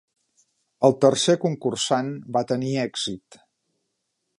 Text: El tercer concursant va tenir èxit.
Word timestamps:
El 0.89 0.95
tercer 1.05 1.37
concursant 1.45 2.11
va 2.39 2.45
tenir 2.53 2.77
èxit. 2.89 3.43